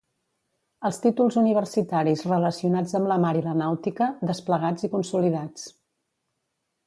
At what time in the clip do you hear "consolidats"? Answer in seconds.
4.95-5.69